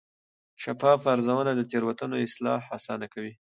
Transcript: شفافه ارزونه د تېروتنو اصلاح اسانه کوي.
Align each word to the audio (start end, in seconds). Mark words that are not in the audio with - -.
شفافه 0.63 1.07
ارزونه 1.15 1.51
د 1.55 1.61
تېروتنو 1.71 2.15
اصلاح 2.27 2.61
اسانه 2.77 3.07
کوي. 3.13 3.29